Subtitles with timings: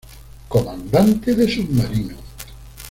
[0.49, 2.17] Comandante de submarino.